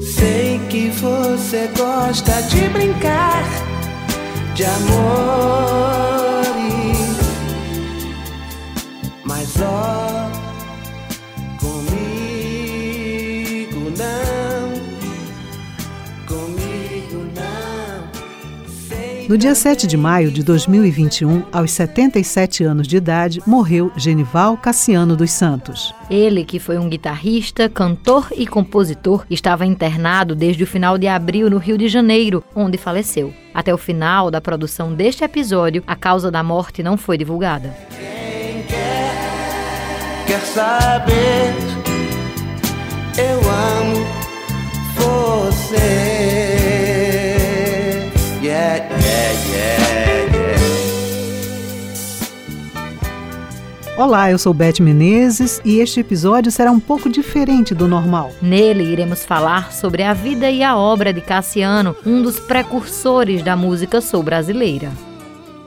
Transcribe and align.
Sei 0.00 0.60
que 0.68 0.90
você 0.90 1.70
gosta 1.76 2.42
de 2.42 2.68
brincar 2.68 3.44
de 4.54 4.64
amor. 4.64 5.67
No 19.28 19.36
dia 19.36 19.54
7 19.54 19.86
de 19.86 19.94
maio 19.94 20.30
de 20.30 20.42
2021, 20.42 21.44
aos 21.52 21.72
77 21.72 22.64
anos 22.64 22.88
de 22.88 22.96
idade, 22.96 23.42
morreu 23.46 23.92
Genival 23.94 24.56
Cassiano 24.56 25.14
dos 25.14 25.32
Santos. 25.32 25.94
Ele, 26.08 26.46
que 26.46 26.58
foi 26.58 26.78
um 26.78 26.88
guitarrista, 26.88 27.68
cantor 27.68 28.28
e 28.34 28.46
compositor, 28.46 29.26
estava 29.28 29.66
internado 29.66 30.34
desde 30.34 30.64
o 30.64 30.66
final 30.66 30.96
de 30.96 31.06
abril 31.06 31.50
no 31.50 31.58
Rio 31.58 31.76
de 31.76 31.88
Janeiro, 31.88 32.42
onde 32.56 32.78
faleceu. 32.78 33.34
Até 33.52 33.74
o 33.74 33.76
final 33.76 34.30
da 34.30 34.40
produção 34.40 34.94
deste 34.94 35.22
episódio, 35.22 35.84
a 35.86 35.94
causa 35.94 36.30
da 36.30 36.42
morte 36.42 36.82
não 36.82 36.96
foi 36.96 37.18
divulgada. 37.18 37.76
Quem 37.90 38.62
quer, 38.62 39.12
quer 40.26 40.40
saber, 40.40 41.54
eu 43.18 43.40
amo 43.50 44.06
você. 44.96 46.17
Olá, 53.98 54.30
eu 54.30 54.38
sou 54.38 54.54
Beth 54.54 54.78
Menezes 54.78 55.60
e 55.64 55.80
este 55.80 55.98
episódio 55.98 56.52
será 56.52 56.70
um 56.70 56.78
pouco 56.78 57.08
diferente 57.08 57.74
do 57.74 57.88
normal. 57.88 58.30
Nele 58.40 58.84
iremos 58.84 59.24
falar 59.24 59.72
sobre 59.72 60.04
a 60.04 60.14
vida 60.14 60.48
e 60.48 60.62
a 60.62 60.76
obra 60.76 61.12
de 61.12 61.20
Cassiano, 61.20 61.96
um 62.06 62.22
dos 62.22 62.38
precursores 62.38 63.42
da 63.42 63.56
música 63.56 64.00
soul 64.00 64.22
brasileira. 64.22 64.92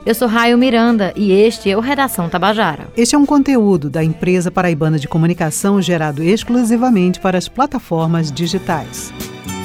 Eu 0.06 0.14
sou 0.14 0.26
Raio 0.26 0.56
Miranda 0.56 1.12
e 1.14 1.30
este 1.30 1.70
é 1.70 1.76
o 1.76 1.80
Redação 1.80 2.30
Tabajara. 2.30 2.88
Este 2.96 3.14
é 3.14 3.18
um 3.18 3.26
conteúdo 3.26 3.90
da 3.90 4.02
empresa 4.02 4.50
paraibana 4.50 4.98
de 4.98 5.06
comunicação 5.06 5.82
gerado 5.82 6.22
exclusivamente 6.22 7.20
para 7.20 7.36
as 7.36 7.48
plataformas 7.48 8.32
digitais. 8.32 9.12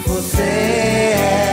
Você 0.06 0.42
é 0.42 1.47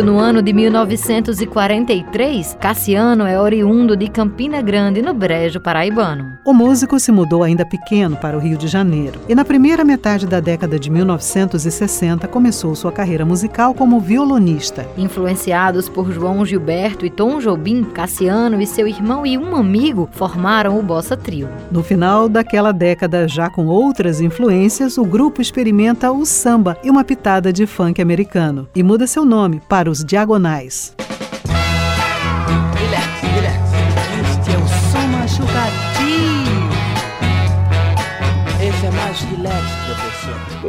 Nascido 0.00 0.12
no 0.12 0.18
ano 0.18 0.40
de 0.40 0.52
1943, 0.52 2.56
Cassiano 2.58 3.26
é 3.26 3.38
oriundo 3.38 3.94
de 3.94 4.08
Campina 4.08 4.62
Grande, 4.62 5.02
no 5.02 5.12
Brejo 5.12 5.60
Paraibano. 5.60 6.39
O 6.42 6.54
músico 6.54 6.98
se 6.98 7.12
mudou 7.12 7.42
ainda 7.42 7.66
pequeno 7.66 8.16
para 8.16 8.34
o 8.34 8.40
Rio 8.40 8.56
de 8.56 8.66
Janeiro 8.66 9.20
e, 9.28 9.34
na 9.34 9.44
primeira 9.44 9.84
metade 9.84 10.26
da 10.26 10.40
década 10.40 10.78
de 10.78 10.88
1960, 10.88 12.26
começou 12.28 12.74
sua 12.74 12.90
carreira 12.90 13.26
musical 13.26 13.74
como 13.74 14.00
violonista. 14.00 14.88
Influenciados 14.96 15.86
por 15.86 16.10
João 16.10 16.44
Gilberto 16.46 17.04
e 17.04 17.10
Tom 17.10 17.40
Jobim, 17.40 17.84
Cassiano 17.84 18.60
e 18.62 18.66
seu 18.66 18.88
irmão 18.88 19.26
e 19.26 19.36
um 19.36 19.54
amigo 19.54 20.08
formaram 20.12 20.78
o 20.78 20.82
Bossa 20.82 21.14
Trio. 21.14 21.48
No 21.70 21.82
final 21.82 22.26
daquela 22.26 22.72
década, 22.72 23.28
já 23.28 23.50
com 23.50 23.66
outras 23.66 24.22
influências, 24.22 24.96
o 24.96 25.04
grupo 25.04 25.42
experimenta 25.42 26.10
o 26.10 26.24
samba 26.24 26.78
e 26.82 26.88
uma 26.88 27.04
pitada 27.04 27.52
de 27.52 27.66
funk 27.66 28.00
americano 28.00 28.66
e 28.74 28.82
muda 28.82 29.06
seu 29.06 29.26
nome 29.26 29.60
para 29.68 29.90
os 29.90 30.02
Diagonais. 30.02 30.94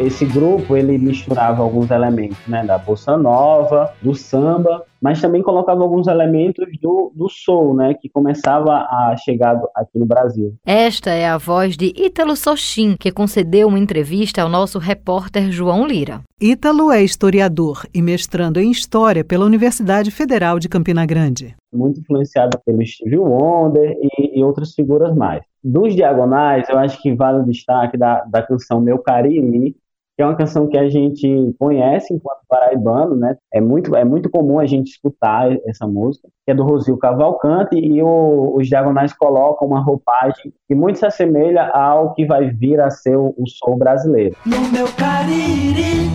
Esse 0.02 0.26
grupo, 0.26 0.76
ele 0.76 0.98
misturava 0.98 1.62
alguns 1.62 1.92
elementos, 1.92 2.38
né, 2.48 2.66
da 2.66 2.80
bossa 2.80 3.16
nova, 3.16 3.94
do 4.02 4.16
samba, 4.16 4.84
mas 5.00 5.22
também 5.22 5.44
colocava 5.44 5.84
alguns 5.84 6.08
elementos 6.08 6.66
do, 6.82 7.12
do 7.16 7.30
soul, 7.30 7.76
né, 7.76 7.94
que 7.94 8.10
começava 8.10 8.72
a 8.72 9.16
chegar 9.16 9.62
aqui 9.76 10.00
no 10.00 10.06
Brasil. 10.06 10.56
Esta 10.66 11.12
é 11.12 11.28
a 11.28 11.38
voz 11.38 11.78
de 11.78 11.94
Ítalo 11.96 12.36
Sochim, 12.36 12.96
que 13.00 13.12
concedeu 13.12 13.68
uma 13.68 13.78
entrevista 13.78 14.42
ao 14.42 14.50
nosso 14.50 14.80
repórter 14.80 15.52
João 15.52 15.86
Lira. 15.86 16.22
Ítalo 16.42 16.92
é 16.92 17.04
historiador 17.04 17.86
e 17.94 18.02
mestrando 18.02 18.60
em 18.60 18.72
História 18.72 19.24
pela 19.24 19.46
Universidade 19.46 20.10
Federal 20.10 20.58
de 20.58 20.68
Campina 20.68 21.06
Grande. 21.06 21.56
Muito 21.72 22.00
influenciado 22.00 22.60
pelo 22.66 22.84
Stevie 22.84 23.20
Wonder 23.20 23.96
e, 24.02 24.40
e 24.40 24.44
outras 24.44 24.74
figuras 24.74 25.16
mais. 25.16 25.44
Dos 25.64 25.96
Diagonais, 25.96 26.68
eu 26.70 26.80
acho 26.80 27.00
que 27.00 27.14
vale 27.14 27.44
o 27.44 27.46
destaque 27.46 27.96
da, 27.96 28.24
da 28.24 28.42
canção 28.42 28.82
Meu 28.82 28.98
Cariri, 28.98 29.76
que 30.16 30.22
é 30.22 30.26
uma 30.26 30.36
canção 30.36 30.68
que 30.68 30.78
a 30.78 30.90
gente 30.90 31.56
conhece 31.58 32.14
enquanto 32.14 32.40
paraibano, 32.48 33.16
né? 33.16 33.36
É 33.54 33.62
muito, 33.62 33.96
é 33.96 34.04
muito 34.04 34.30
comum 34.30 34.60
a 34.60 34.66
gente 34.66 34.92
escutar 34.92 35.52
essa 35.66 35.88
música, 35.88 36.28
que 36.46 36.52
é 36.52 36.56
do 36.56 36.64
Rosil 36.64 36.98
Cavalcante, 36.98 37.76
e 37.76 38.02
o, 38.02 38.56
os 38.56 38.68
Diagonais 38.68 39.14
colocam 39.14 39.68
uma 39.68 39.82
roupagem 39.82 40.54
que 40.68 40.76
muito 40.76 41.00
se 41.00 41.06
assemelha 41.06 41.66
ao 41.68 42.14
que 42.14 42.26
vai 42.26 42.50
vir 42.50 42.80
a 42.80 42.90
ser 42.90 43.16
o, 43.16 43.34
o 43.38 43.48
soul 43.48 43.78
brasileiro. 43.78 44.36
No 44.46 44.60
meu 44.72 44.88
cariri, 44.98 46.10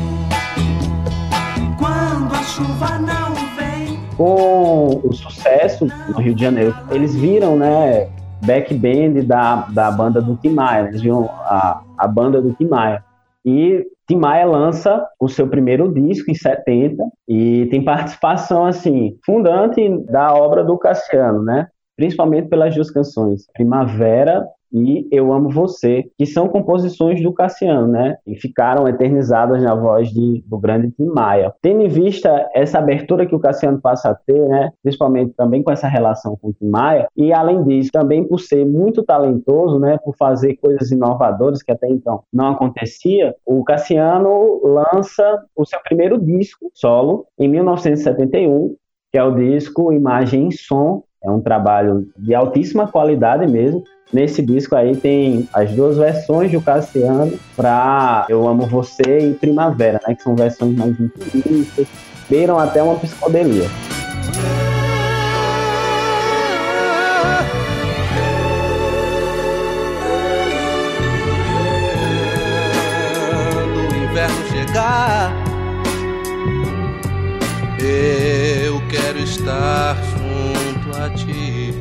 quando 1.79 2.35
a 2.35 2.43
chuva 2.43 2.99
não 2.99 3.35
vem. 3.57 3.99
Com 4.17 5.01
o 5.05 5.13
sucesso 5.13 5.87
no 6.09 6.19
Rio 6.19 6.35
de 6.35 6.43
Janeiro, 6.43 6.75
eles 6.91 7.15
viram, 7.15 7.57
né, 7.57 8.09
back 8.45 8.73
band 8.75 9.25
da, 9.27 9.67
da 9.71 9.91
banda 9.91 10.21
do 10.21 10.37
Tim 10.37 10.51
Maia, 10.51 10.89
eles 10.89 11.03
viram 11.03 11.25
a, 11.25 11.83
a 11.99 12.07
banda 12.07 12.41
do 12.41 12.53
Tim 12.53 12.69
Maia. 12.69 13.03
E 13.47 13.87
Tim 14.09 14.17
Maia 14.17 14.45
lança 14.45 15.07
o 15.21 15.29
seu 15.29 15.49
primeiro 15.49 15.93
disco 15.93 16.31
em 16.31 16.35
70 16.35 17.03
e 17.29 17.67
tem 17.71 17.85
participação 17.85 18.67
assim 18.67 19.17
fundante 19.25 19.89
da 20.07 20.35
obra 20.35 20.65
do 20.65 20.77
Cassiano, 20.77 21.45
né? 21.45 21.69
Principalmente 21.97 22.49
pelas 22.49 22.75
duas 22.75 22.91
canções, 22.91 23.47
Primavera 23.53 24.45
e 24.77 25.09
Eu 25.11 25.33
Amo 25.33 25.49
Você, 25.49 26.05
que 26.19 26.27
são 26.27 26.49
composições 26.49 27.23
do 27.23 27.33
Cassiano, 27.33 27.87
né? 27.87 28.19
E 28.27 28.37
ficaram 28.37 28.87
eternizadas 28.87 29.63
na 29.63 29.75
voz 29.75 30.11
de, 30.11 30.45
do 30.47 30.59
grande 30.59 30.91
Tim 30.91 31.07
Maia. 31.07 31.55
Tendo 31.63 31.83
em 31.83 31.89
vista 31.89 32.49
essa 32.55 32.79
abertura 32.79 33.25
que 33.25 33.35
o 33.35 33.41
Cassiano 33.41 33.81
passa 33.81 34.11
a 34.11 34.15
ter, 34.15 34.47
né? 34.49 34.71
Principalmente 34.83 35.33
também 35.35 35.63
com 35.63 35.71
essa 35.71 35.89
relação 35.89 36.37
com 36.37 36.49
o 36.49 36.53
Tim 36.53 36.69
Maia, 36.69 37.09
e 37.17 37.33
além 37.33 37.63
disso, 37.65 37.91
também 37.91 38.23
por 38.27 38.39
ser 38.39 38.67
muito 38.67 39.03
talentoso, 39.03 39.79
né? 39.79 39.99
Por 40.05 40.15
fazer 40.17 40.57
coisas 40.57 40.91
inovadoras 40.91 41.63
que 41.63 41.73
até 41.73 41.89
então 41.89 42.23
não 42.33 42.49
acontecia, 42.49 43.35
o 43.47 43.65
Cassiano 43.65 44.61
lança 44.63 45.43
o 45.57 45.65
seu 45.65 45.81
primeiro 45.83 46.21
disco 46.21 46.71
solo 46.75 47.27
em 47.39 47.49
1971, 47.49 48.77
que 49.13 49.19
é 49.19 49.25
o 49.25 49.35
disco 49.35 49.93
Imagem 49.93 50.49
e 50.49 50.53
Som, 50.53 51.03
é 51.25 51.31
um 51.31 51.41
trabalho 51.41 52.09
de 52.17 52.35
altíssima 52.35 52.87
qualidade 52.87 53.47
mesmo. 53.47 53.83
Nesse 54.13 54.41
disco 54.41 54.77
aí 54.77 54.97
tem 54.97 55.49
as 55.53 55.73
duas 55.73 55.97
versões 55.97 56.53
do 56.53 56.61
Cassiano 56.61 57.37
para 57.57 58.27
Eu 58.29 58.47
Amo 58.47 58.67
Você 58.67 59.31
e 59.31 59.35
Primavera, 59.35 60.01
né? 60.07 60.15
Que 60.15 60.23
são 60.23 60.37
versões 60.37 60.77
mais 60.77 60.95
intimistas, 61.01 61.87
beiram 62.29 62.59
até 62.59 62.83
uma 62.83 62.95
psicodelia. 62.97 63.67
Eu 78.65 78.81
quero 78.89 79.19
estar 79.19 79.97
a 80.95 81.11
ti. 81.11 81.75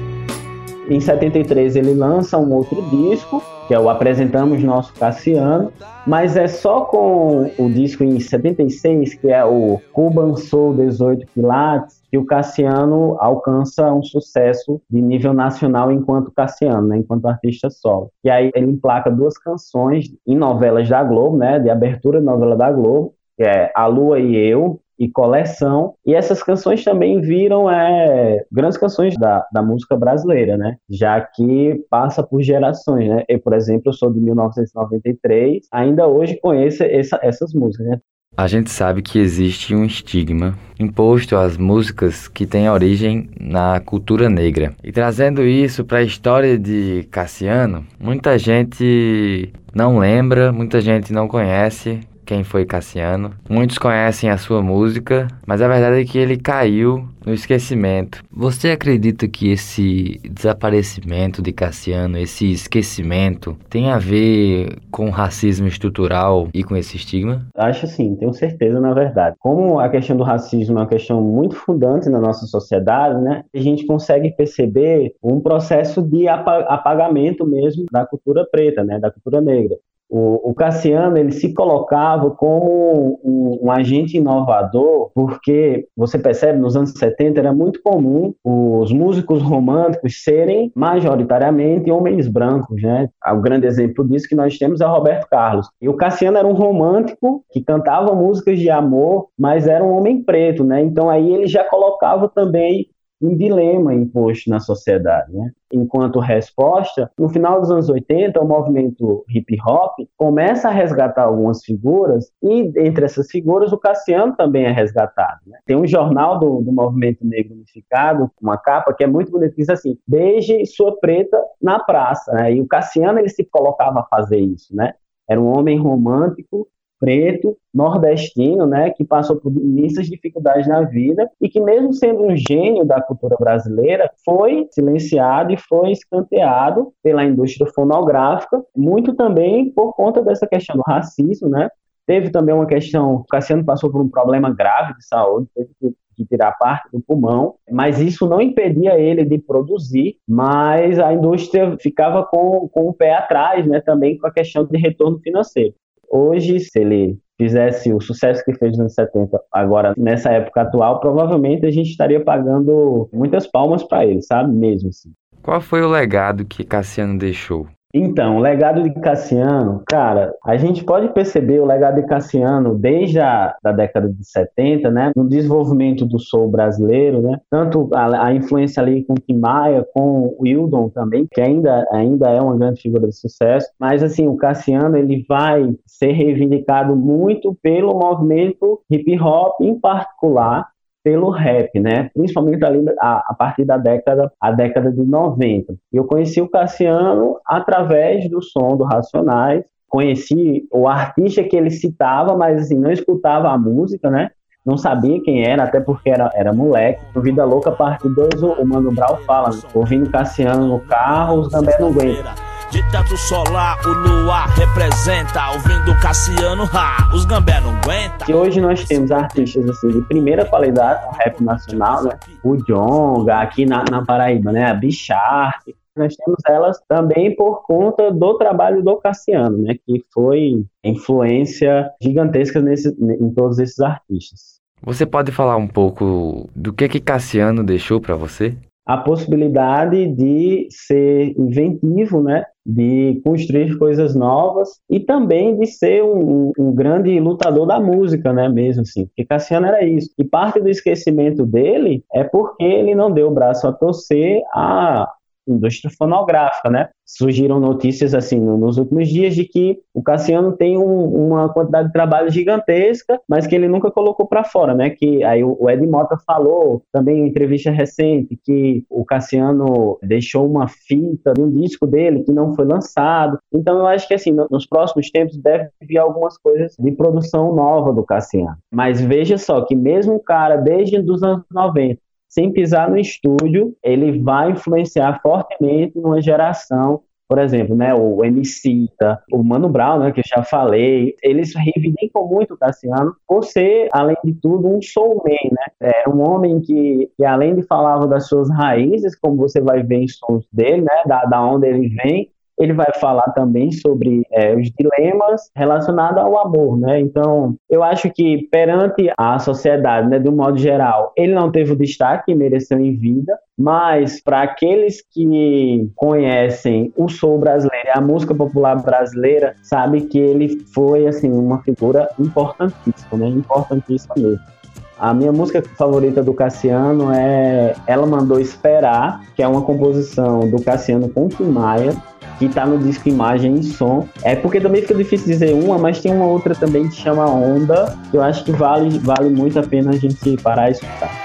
Em 0.87 0.99
73 0.99 1.75
ele 1.75 1.93
lança 1.93 2.37
um 2.37 2.53
outro 2.53 2.81
disco, 2.89 3.41
que 3.67 3.73
é 3.73 3.79
o 3.79 3.89
Apresentamos 3.89 4.63
Nosso 4.63 4.93
Cassiano, 4.93 5.71
mas 6.05 6.37
é 6.37 6.47
só 6.47 6.81
com 6.81 7.51
o 7.57 7.69
disco 7.69 8.03
em 8.03 8.19
76, 8.19 9.15
que 9.15 9.29
é 9.29 9.43
o 9.43 9.81
Cuban 9.91 10.35
Soul 10.35 10.75
18 10.75 11.25
Pilates, 11.33 12.03
que 12.11 12.17
o 12.19 12.25
Cassiano 12.25 13.17
alcança 13.19 13.91
um 13.91 14.03
sucesso 14.03 14.79
de 14.87 15.01
nível 15.01 15.33
nacional 15.33 15.91
enquanto 15.91 16.31
Cassiano, 16.31 16.87
né, 16.87 16.97
enquanto 16.97 17.25
artista 17.25 17.69
solo. 17.71 18.11
E 18.23 18.29
aí 18.29 18.51
ele 18.53 18.67
emplaca 18.67 19.09
duas 19.09 19.37
canções 19.37 20.13
em 20.27 20.35
novelas 20.35 20.87
da 20.87 21.03
Globo, 21.03 21.35
né, 21.35 21.57
de 21.59 21.69
abertura 21.69 22.19
de 22.19 22.25
novela 22.25 22.55
da 22.55 22.71
Globo, 22.71 23.15
que 23.35 23.43
é 23.43 23.71
A 23.75 23.87
Lua 23.87 24.19
e 24.19 24.35
Eu, 24.35 24.79
e 24.97 25.09
coleção. 25.09 25.93
E 26.05 26.13
essas 26.13 26.41
canções 26.41 26.83
também 26.83 27.21
viram 27.21 27.69
é, 27.69 28.43
grandes 28.51 28.77
canções 28.77 29.15
da, 29.17 29.45
da 29.51 29.61
música 29.61 29.95
brasileira, 29.95 30.57
né? 30.57 30.77
Já 30.89 31.21
que 31.21 31.83
passa 31.89 32.23
por 32.23 32.41
gerações, 32.41 33.09
né? 33.09 33.23
Eu, 33.27 33.39
por 33.39 33.53
exemplo, 33.53 33.93
sou 33.93 34.11
de 34.11 34.19
1993, 34.19 35.67
ainda 35.71 36.07
hoje 36.07 36.39
conheço 36.41 36.83
essa, 36.83 37.19
essas 37.21 37.53
músicas, 37.53 37.87
né? 37.87 37.99
A 38.37 38.47
gente 38.47 38.69
sabe 38.69 39.01
que 39.01 39.17
existe 39.17 39.73
um 39.73 39.85
estigma 39.85 40.57
imposto 40.77 41.37
às 41.37 41.55
músicas 41.55 42.27
que 42.27 42.45
têm 42.45 42.69
origem 42.69 43.29
na 43.39 43.79
cultura 43.79 44.29
negra. 44.29 44.73
E 44.83 44.91
trazendo 44.91 45.41
isso 45.41 45.85
para 45.85 45.99
a 45.99 46.03
história 46.03 46.59
de 46.59 47.07
Cassiano, 47.09 47.85
muita 47.97 48.37
gente 48.37 49.53
não 49.73 49.99
lembra, 49.99 50.51
muita 50.51 50.81
gente 50.81 51.13
não 51.13 51.29
conhece 51.29 52.01
quem 52.25 52.43
foi 52.43 52.65
Cassiano. 52.65 53.31
Muitos 53.49 53.77
conhecem 53.77 54.29
a 54.29 54.37
sua 54.37 54.61
música, 54.61 55.27
mas 55.45 55.61
a 55.61 55.67
verdade 55.67 56.01
é 56.01 56.05
que 56.05 56.17
ele 56.17 56.37
caiu 56.37 57.07
no 57.25 57.33
esquecimento. 57.33 58.23
Você 58.31 58.69
acredita 58.69 59.27
que 59.27 59.51
esse 59.51 60.19
desaparecimento 60.23 61.41
de 61.41 61.51
Cassiano, 61.51 62.17
esse 62.17 62.51
esquecimento, 62.51 63.57
tem 63.69 63.89
a 63.89 63.97
ver 63.97 64.77
com 64.91 65.09
racismo 65.09 65.67
estrutural 65.67 66.49
e 66.53 66.63
com 66.63 66.75
esse 66.75 66.97
estigma? 66.97 67.47
Acho 67.55 67.87
sim, 67.87 68.15
tenho 68.15 68.33
certeza, 68.33 68.79
na 68.79 68.93
verdade. 68.93 69.35
Como 69.39 69.79
a 69.79 69.89
questão 69.89 70.15
do 70.15 70.23
racismo 70.23 70.77
é 70.77 70.81
uma 70.81 70.87
questão 70.87 71.21
muito 71.21 71.55
fundante 71.55 72.09
na 72.09 72.19
nossa 72.19 72.45
sociedade, 72.45 73.21
né, 73.21 73.43
a 73.53 73.59
gente 73.59 73.85
consegue 73.85 74.31
perceber 74.31 75.13
um 75.23 75.39
processo 75.39 76.01
de 76.01 76.27
apagamento 76.27 77.45
mesmo 77.45 77.85
da 77.91 78.05
cultura 78.05 78.45
preta, 78.49 78.83
né, 78.83 78.99
da 78.99 79.11
cultura 79.11 79.41
negra. 79.41 79.75
O, 80.09 80.51
o, 80.51 80.53
Cassiano 80.53 81.17
ele 81.17 81.31
se 81.31 81.53
colocava 81.53 82.29
como 82.31 83.19
um, 83.23 83.59
um, 83.63 83.71
agente 83.71 84.17
inovador, 84.17 85.09
porque 85.13 85.87
você 85.97 86.19
percebe 86.19 86.59
nos 86.59 86.75
anos 86.75 86.91
70 86.91 87.39
era 87.39 87.53
muito 87.53 87.81
comum 87.81 88.33
os 88.43 88.91
músicos 88.91 89.41
românticos 89.41 90.23
serem 90.23 90.71
majoritariamente 90.75 91.89
homens 91.89 92.27
brancos, 92.27 92.81
né? 92.81 93.09
O 93.27 93.41
grande 93.41 93.65
exemplo 93.65 94.07
disso 94.07 94.29
que 94.29 94.35
nós 94.35 94.57
temos 94.57 94.79
é 94.79 94.85
Roberto 94.85 95.27
Carlos. 95.27 95.67
E 95.81 95.89
o 95.89 95.95
Cassiano 95.95 96.37
era 96.37 96.47
um 96.47 96.53
romântico 96.53 97.43
que 97.51 97.63
cantava 97.63 98.13
músicas 98.13 98.59
de 98.59 98.69
amor, 98.69 99.29
mas 99.37 99.67
era 99.67 99.83
um 99.83 99.97
homem 99.97 100.23
preto, 100.23 100.63
né? 100.63 100.81
Então 100.81 101.09
aí 101.09 101.33
ele 101.33 101.47
já 101.47 101.63
colocava 101.63 102.29
também 102.29 102.87
um 103.21 103.35
dilema 103.35 103.93
imposto 103.93 104.49
na 104.49 104.59
sociedade. 104.59 105.31
Né? 105.31 105.51
Enquanto 105.71 106.19
resposta, 106.19 107.11
no 107.17 107.29
final 107.29 107.59
dos 107.59 107.71
anos 107.71 107.89
80, 107.89 108.39
o 108.39 108.47
movimento 108.47 109.25
hip 109.29 109.57
hop 109.65 109.93
começa 110.17 110.69
a 110.69 110.71
resgatar 110.71 111.23
algumas 111.23 111.63
figuras, 111.63 112.31
e 112.41 112.71
entre 112.77 113.05
essas 113.05 113.29
figuras, 113.29 113.71
o 113.71 113.77
Cassiano 113.77 114.35
também 114.35 114.65
é 114.65 114.71
resgatado. 114.71 115.41
Né? 115.47 115.57
Tem 115.65 115.75
um 115.75 115.87
jornal 115.87 116.39
do, 116.39 116.61
do 116.61 116.71
movimento 116.71 117.25
negro 117.25 117.55
unificado, 117.55 118.29
uma 118.41 118.57
capa 118.57 118.93
que 118.93 119.03
é 119.03 119.07
muito 119.07 119.31
bonita, 119.31 119.51
que 119.51 119.61
diz 119.61 119.69
assim: 119.69 119.97
Beije 120.07 120.65
sua 120.65 120.97
preta 120.99 121.41
na 121.61 121.79
praça. 121.79 122.31
Né? 122.33 122.55
E 122.55 122.61
o 122.61 122.67
Cassiano 122.67 123.19
ele 123.19 123.29
se 123.29 123.43
colocava 123.43 124.01
a 124.01 124.03
fazer 124.03 124.39
isso. 124.39 124.75
Né? 124.75 124.93
Era 125.27 125.41
um 125.41 125.47
homem 125.47 125.79
romântico 125.79 126.67
preto, 127.05 127.55
nordestino, 127.71 128.65
né, 128.65 128.89
que 128.89 129.05
passou 129.05 129.35
por 129.35 129.51
imensas 129.51 130.07
dificuldades 130.07 130.67
na 130.67 130.81
vida 130.81 131.29
e 131.39 131.47
que 131.47 131.59
mesmo 131.59 131.93
sendo 131.93 132.23
um 132.23 132.35
gênio 132.35 132.83
da 132.83 132.99
cultura 132.99 133.35
brasileira, 133.39 134.09
foi 134.25 134.67
silenciado 134.71 135.53
e 135.53 135.57
foi 135.57 135.91
escanteado 135.91 136.91
pela 137.03 137.23
indústria 137.23 137.71
fonográfica, 137.71 138.59
muito 138.75 139.13
também 139.13 139.69
por 139.69 139.93
conta 139.93 140.19
dessa 140.23 140.47
questão 140.47 140.75
do 140.75 140.81
racismo, 140.81 141.47
né? 141.47 141.69
Teve 142.07 142.31
também 142.31 142.55
uma 142.55 142.65
questão, 142.65 143.23
Cassiano 143.29 143.63
passou 143.63 143.91
por 143.91 144.01
um 144.01 144.09
problema 144.09 144.51
grave 144.51 144.95
de 144.95 145.05
saúde, 145.05 145.47
teve 145.53 145.69
que 145.79 145.95
que 146.15 146.25
tirar 146.25 146.53
parte 146.53 146.89
do 146.91 147.01
pulmão, 147.01 147.55
mas 147.69 147.99
isso 147.99 148.25
não 148.25 148.41
impedia 148.41 148.97
ele 148.97 149.25
de 149.25 149.37
produzir, 149.37 150.15
mas 150.25 150.97
a 150.97 151.13
indústria 151.13 151.77
ficava 151.77 152.23
com, 152.23 152.69
com 152.69 152.87
o 152.87 152.93
pé 152.93 153.13
atrás, 153.13 153.67
né, 153.67 153.81
também 153.81 154.17
com 154.17 154.25
a 154.25 154.31
questão 154.31 154.65
de 154.65 154.77
retorno 154.77 155.19
financeiro. 155.19 155.75
Hoje, 156.09 156.59
se 156.59 156.79
ele 156.79 157.17
fizesse 157.37 157.91
o 157.93 157.99
sucesso 157.99 158.43
que 158.45 158.53
fez 158.53 158.71
nos 158.71 158.79
anos 158.79 158.93
70, 158.93 159.39
agora 159.51 159.93
nessa 159.97 160.31
época 160.31 160.61
atual, 160.61 160.99
provavelmente 160.99 161.65
a 161.65 161.71
gente 161.71 161.89
estaria 161.89 162.23
pagando 162.23 163.09
muitas 163.11 163.45
palmas 163.45 163.83
para 163.83 164.05
ele, 164.05 164.21
sabe? 164.21 164.53
Mesmo 164.53 164.89
assim. 164.89 165.11
Qual 165.41 165.61
foi 165.61 165.81
o 165.81 165.89
legado 165.89 166.45
que 166.45 166.63
Cassiano 166.63 167.19
deixou? 167.19 167.67
Então, 167.97 168.35
o 168.35 168.39
legado 168.41 168.83
de 168.83 168.93
Cassiano, 168.99 169.81
cara, 169.87 170.35
a 170.45 170.57
gente 170.57 170.83
pode 170.83 171.13
perceber 171.13 171.61
o 171.61 171.65
legado 171.65 171.95
de 171.95 172.05
Cassiano 172.05 172.77
desde 172.77 173.21
a 173.21 173.55
da 173.63 173.71
década 173.71 174.09
de 174.09 174.21
70, 174.21 174.91
né, 174.91 175.11
no 175.15 175.25
desenvolvimento 175.25 176.05
do 176.05 176.19
soul 176.19 176.51
brasileiro, 176.51 177.21
né, 177.21 177.39
tanto 177.49 177.89
a, 177.93 178.25
a 178.25 178.33
influência 178.33 178.83
ali 178.83 179.05
com 179.05 179.13
Tim 179.15 179.37
Maia, 179.37 179.87
com 179.93 180.23
o 180.23 180.37
Wildon 180.41 180.89
também, 180.89 181.25
que 181.31 181.39
ainda, 181.39 181.87
ainda 181.89 182.29
é 182.31 182.41
uma 182.41 182.57
grande 182.57 182.81
figura 182.81 183.07
de 183.07 183.15
sucesso, 183.15 183.69
mas 183.79 184.03
assim, 184.03 184.27
o 184.27 184.35
Cassiano, 184.35 184.97
ele 184.97 185.23
vai 185.25 185.73
ser 185.85 186.11
reivindicado 186.11 186.97
muito 186.97 187.57
pelo 187.63 187.97
movimento 187.97 188.81
hip 188.91 189.17
hop 189.21 189.61
em 189.61 189.79
particular, 189.79 190.67
pelo 191.05 191.29
rap, 191.29 191.79
né? 191.79 192.09
Principalmente 192.15 192.65
ali 192.65 192.83
a, 192.99 193.23
a, 193.29 193.35
partir 193.35 193.63
da 193.63 193.77
década, 193.77 194.31
a 194.41 194.51
década 194.51 194.91
de 194.91 195.05
90. 195.05 195.75
Eu 195.93 196.05
conheci 196.05 196.41
o 196.41 196.49
Cassiano 196.49 197.37
através 197.45 198.27
do 198.27 198.41
som 198.41 198.75
do 198.75 198.83
Racionais, 198.83 199.63
conheci 199.87 200.67
o 200.73 200.87
artista 200.87 201.43
que 201.43 201.55
ele 201.55 201.69
citava, 201.69 202.35
mas 202.35 202.59
assim, 202.59 202.79
não 202.79 202.91
escutava 202.91 203.49
a 203.49 203.57
música, 203.57 204.09
né? 204.09 204.31
Não 204.65 204.77
sabia 204.77 205.21
quem 205.21 205.47
era, 205.47 205.65
até 205.65 205.79
porque 205.79 206.09
era, 206.09 206.31
era 206.33 206.51
moleque. 206.51 206.99
O 207.15 207.21
Vida 207.21 207.45
Louca, 207.45 207.71
parte 207.71 208.09
2, 208.09 208.41
o 208.41 208.65
Mano 208.65 208.91
Brau 208.91 209.17
fala, 209.27 209.49
né? 209.49 209.61
ouvindo 209.75 210.09
Cassiano 210.09 210.65
no 210.67 210.79
carro, 210.79 211.41
os 211.41 211.49
também 211.49 211.75
não 211.79 211.89
aguentam. 211.89 212.33
De 212.71 212.81
tanto 212.91 213.15
solar, 213.15 213.77
o 213.85 213.93
luar 213.93 214.47
representa. 214.49 215.51
Ouvindo 215.51 215.99
Cassiano, 216.01 216.63
ha, 216.73 217.09
os 217.13 217.23
gambé 217.25 217.61
não 217.61 217.75
aguenta. 217.77 218.29
E 218.29 218.33
hoje 218.33 218.59
nós 218.59 218.83
temos 218.85 219.11
artistas 219.11 219.69
assim, 219.69 219.89
de 219.89 220.01
primeira 220.01 220.45
qualidade, 220.45 221.05
rap 221.17 221.41
nacional, 221.41 222.03
né? 222.03 222.17
O 222.43 222.57
Jonga, 222.57 223.39
aqui 223.39 223.65
na, 223.65 223.85
na 223.89 224.03
Paraíba, 224.03 224.51
né? 224.51 224.65
A 224.65 224.73
Bicharp. 224.73 225.67
Nós 225.95 226.15
temos 226.15 226.39
elas 226.47 226.77
também 226.89 227.33
por 227.35 227.63
conta 227.63 228.11
do 228.11 228.37
trabalho 228.37 228.83
do 228.83 228.97
Cassiano, 228.97 229.57
né? 229.59 229.75
Que 229.85 230.03
foi 230.13 230.65
influência 230.83 231.89
gigantesca 232.01 232.59
nesse, 232.61 232.89
em 232.89 233.31
todos 233.33 233.59
esses 233.59 233.79
artistas. 233.79 234.59
Você 234.81 235.05
pode 235.05 235.31
falar 235.31 235.55
um 235.55 235.67
pouco 235.67 236.49
do 236.53 236.73
que 236.73 236.89
que 236.89 236.99
Cassiano 236.99 237.63
deixou 237.63 238.01
para 238.01 238.15
você? 238.15 238.57
a 238.85 238.97
possibilidade 238.97 240.07
de 240.07 240.67
ser 240.69 241.33
inventivo, 241.39 242.21
né? 242.21 242.45
De 242.65 243.21
construir 243.23 243.77
coisas 243.77 244.15
novas 244.15 244.79
e 244.89 244.99
também 244.99 245.57
de 245.57 245.67
ser 245.67 246.03
um, 246.03 246.51
um, 246.57 246.73
grande 246.73 247.19
lutador 247.19 247.67
da 247.67 247.79
música, 247.79 248.33
né, 248.33 248.49
mesmo 248.49 248.81
assim, 248.81 249.05
porque 249.05 249.23
Cassiano 249.23 249.67
era 249.67 249.83
isso. 249.83 250.09
E 250.17 250.23
parte 250.23 250.59
do 250.59 250.69
esquecimento 250.69 251.45
dele 251.45 252.03
é 252.13 252.23
porque 252.23 252.63
ele 252.63 252.95
não 252.95 253.11
deu 253.11 253.27
o 253.27 253.33
braço 253.33 253.67
a 253.67 253.71
torcer 253.73 254.41
a 254.53 255.07
indústria 255.47 255.91
fonográfica, 255.95 256.69
né? 256.69 256.89
Surgiram 257.05 257.59
notícias 257.59 258.15
assim 258.15 258.39
nos 258.39 258.77
últimos 258.77 259.07
dias 259.07 259.35
de 259.35 259.45
que 259.45 259.79
o 259.93 260.01
Cassiano 260.01 260.53
tem 260.53 260.77
um, 260.77 261.27
uma 261.27 261.49
quantidade 261.49 261.87
de 261.87 261.93
trabalho 261.93 262.29
gigantesca, 262.31 263.19
mas 263.29 263.45
que 263.45 263.55
ele 263.55 263.67
nunca 263.67 263.91
colocou 263.91 264.27
para 264.27 264.43
fora, 264.43 264.73
né? 264.73 264.89
Que 264.89 265.23
aí 265.23 265.43
o 265.43 265.69
Ed 265.69 265.85
Mota 265.85 266.17
falou 266.25 266.81
também 266.91 267.19
em 267.19 267.27
entrevista 267.27 267.69
recente 267.69 268.37
que 268.43 268.83
o 268.89 269.05
Cassiano 269.05 269.99
deixou 270.01 270.49
uma 270.49 270.67
fita 270.67 271.33
de 271.33 271.41
um 271.41 271.51
disco 271.51 271.85
dele 271.85 272.23
que 272.23 272.31
não 272.31 272.55
foi 272.55 272.65
lançado. 272.65 273.37
Então 273.53 273.77
eu 273.77 273.87
acho 273.87 274.07
que 274.07 274.13
assim 274.13 274.31
nos 274.49 274.65
próximos 274.65 275.09
tempos 275.11 275.37
deve 275.37 275.69
vir 275.81 275.97
algumas 275.97 276.37
coisas 276.37 276.75
de 276.77 276.91
produção 276.91 277.53
nova 277.53 277.93
do 277.93 278.03
Cassiano. 278.03 278.57
Mas 278.73 278.99
veja 278.99 279.37
só 279.37 279.61
que 279.61 279.75
mesmo 279.75 280.15
o 280.15 280.19
cara 280.19 280.57
desde 280.57 280.97
os 280.99 281.21
anos 281.21 281.45
90 281.51 282.04
sem 282.27 282.51
pisar 282.51 282.89
no 282.89 282.97
estúdio, 282.97 283.75
ele 283.83 284.19
vai 284.21 284.51
influenciar 284.51 285.21
fortemente 285.21 285.97
numa 285.97 286.21
geração 286.21 287.01
por 287.27 287.39
exemplo, 287.39 287.75
né, 287.75 287.93
o 287.93 288.23
Emicida, 288.23 289.19
o 289.31 289.43
Mano 289.43 289.67
Brown, 289.67 289.99
né, 289.99 290.11
que 290.11 290.19
eu 290.19 290.23
já 290.25 290.43
falei, 290.43 291.15
eles 291.23 291.55
reivindicam 291.55 292.27
muito 292.27 292.53
o 292.53 292.57
Cassiano 292.57 293.15
por 293.27 293.43
ser, 293.43 293.89
além 293.91 294.15
de 294.23 294.33
tudo, 294.33 294.67
um 294.67 294.79
showman, 294.81 295.49
né? 295.51 295.65
É 295.79 296.07
um 296.07 296.21
homem 296.21 296.59
que, 296.61 297.09
que 297.17 297.25
além 297.25 297.55
de 297.55 297.63
falava 297.63 298.07
das 298.07 298.27
suas 298.27 298.49
raízes, 298.51 299.17
como 299.17 299.37
você 299.37 299.59
vai 299.59 299.81
ver 299.81 300.03
em 300.03 300.07
sons 300.07 300.45
dele, 300.53 300.81
né, 300.81 301.03
da, 301.07 301.25
da 301.25 301.41
onde 301.41 301.67
ele 301.67 301.89
vem, 301.89 302.29
ele 302.59 302.73
vai 302.73 302.91
falar 302.99 303.31
também 303.33 303.71
sobre 303.71 304.23
é, 304.31 304.55
os 304.55 304.71
dilemas 304.71 305.49
relacionados 305.55 306.17
ao 306.17 306.37
amor, 306.39 306.79
né? 306.79 306.99
Então, 306.99 307.55
eu 307.69 307.83
acho 307.83 308.09
que 308.09 308.47
perante 308.51 309.11
a 309.17 309.37
sociedade, 309.39 310.09
né, 310.09 310.21
um 310.25 310.35
modo 310.35 310.57
geral, 310.57 311.11
ele 311.17 311.33
não 311.33 311.51
teve 311.51 311.73
o 311.73 311.75
destaque 311.75 312.25
que 312.25 312.35
mereceu 312.35 312.79
em 312.79 312.95
vida, 312.95 313.37
mas 313.57 314.21
para 314.21 314.41
aqueles 314.41 315.01
que 315.11 315.89
conhecem 315.95 316.91
o 316.95 317.07
soul 317.07 317.39
brasileiro, 317.39 317.89
a 317.93 318.01
música 318.01 318.33
popular 318.33 318.81
brasileira, 318.81 319.55
sabe 319.61 320.01
que 320.01 320.19
ele 320.19 320.59
foi 320.73 321.07
assim 321.07 321.31
uma 321.31 321.61
figura 321.61 322.09
importantíssima, 322.19 323.17
né? 323.17 323.27
Importantíssima 323.27 324.15
mesmo. 324.17 324.55
A 324.97 325.13
minha 325.13 325.31
música 325.31 325.61
favorita 325.61 326.23
do 326.23 326.33
Cassiano 326.33 327.11
é 327.11 327.75
Ela 327.85 328.07
Mandou 328.07 328.39
Esperar, 328.39 329.21
que 329.35 329.43
é 329.43 329.47
uma 329.47 329.61
composição 329.61 330.49
do 330.49 330.61
Cassiano 330.63 331.09
com 331.09 331.27
Tim 331.27 331.43
Maia, 331.43 331.93
que 332.37 332.49
tá 332.49 332.65
no 332.65 332.77
disco 332.77 333.09
Imagem 333.09 333.55
e 333.55 333.63
Som. 333.63 334.07
É 334.23 334.35
porque 334.35 334.59
também 334.59 334.81
fica 334.81 334.95
difícil 334.95 335.27
dizer 335.27 335.53
uma, 335.53 335.77
mas 335.77 335.99
tem 335.99 336.13
uma 336.13 336.25
outra 336.25 336.53
também 336.53 336.87
que 336.87 336.95
chama 336.95 337.25
Onda, 337.25 337.97
que 338.11 338.17
eu 338.17 338.23
acho 338.23 338.43
que 338.43 338.51
vale, 338.51 338.99
vale 338.99 339.29
muito 339.29 339.59
a 339.59 339.63
pena 339.63 339.91
a 339.91 339.97
gente 339.97 340.37
parar 340.41 340.69
e 340.69 340.73
escutar. 340.73 341.24